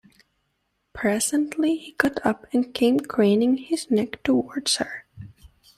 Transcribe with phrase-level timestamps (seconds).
[0.93, 5.05] Presently he got up and came craning his neck towards her.